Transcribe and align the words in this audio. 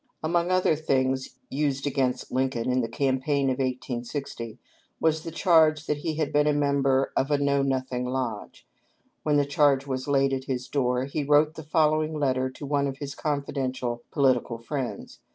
Among 0.23 0.49
other 0.49 0.75
things 0.75 1.35
used 1.51 1.85
against 1.85 2.31
Lincoln 2.31 2.71
in 2.71 2.81
the 2.81 2.87
campaign 2.87 3.51
of 3.51 3.59
1 3.59 3.67
860 3.67 4.57
was 4.99 5.21
the 5.21 5.29
charge 5.29 5.85
that 5.85 5.97
he 5.97 6.15
had 6.15 6.33
been 6.33 6.47
a 6.47 6.53
member 6.53 7.13
of 7.15 7.29
a 7.29 7.37
Know 7.37 7.61
Nothing 7.61 8.05
lodge. 8.07 8.65
When 9.21 9.37
the 9.37 9.45
charge 9.45 9.85
was 9.85 10.07
laid 10.07 10.33
at 10.33 10.45
his 10.45 10.67
door 10.67 11.05
he 11.05 11.23
wrote 11.23 11.53
the 11.53 11.61
following 11.61 12.17
letter 12.17 12.49
to 12.49 12.65
one 12.65 12.87
of 12.87 12.97
his 12.97 13.13
confidential 13.13 14.01
political 14.09 14.57
friends. 14.57 15.19